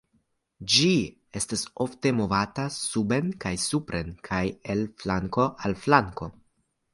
Ĝi 0.75 0.93
estas 1.39 1.65
ofte 1.85 2.11
movata 2.21 2.65
suben 2.77 3.29
kaj 3.45 3.51
supren 3.67 4.11
kaj 4.31 4.41
el 4.77 4.83
flanko 5.05 5.47
al 5.71 5.79
flanko. 5.85 6.33